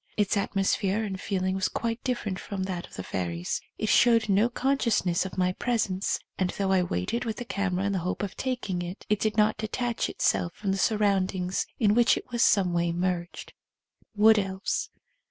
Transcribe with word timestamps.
Its 0.17 0.35
atmosphere 0.35 1.03
and 1.03 1.21
feeling 1.21 1.53
was 1.53 1.67
quite 1.69 2.03
di:fferent 2.03 2.39
from 2.39 2.63
that 2.63 2.87
of 2.87 2.95
the 2.95 3.03
fairies. 3.03 3.61
It 3.77 3.87
showed 3.89 4.29
no 4.29 4.49
con 4.49 4.79
sciousness 4.79 5.27
of 5.27 5.37
my 5.37 5.53
presence, 5.53 6.17
and, 6.39 6.49
though 6.49 6.71
I 6.71 6.81
waited 6.81 7.23
with 7.23 7.35
the 7.35 7.45
camera 7.45 7.85
in 7.85 7.91
the 7.91 7.99
hope 7.99 8.23
of 8.23 8.35
taking 8.35 8.81
it, 8.81 9.05
it 9.09 9.19
did 9.19 9.37
not 9.37 9.57
detach 9.59 10.09
itself 10.09 10.55
from 10.55 10.71
the 10.71 10.77
surround 10.79 11.35
ings 11.35 11.67
in 11.77 11.93
which 11.93 12.17
it 12.17 12.25
was 12.31 12.41
in 12.41 12.45
some 12.49 12.73
way 12.73 12.91
merged. 12.91 13.53
Wood 14.15 14.39
Elves. 14.39 14.89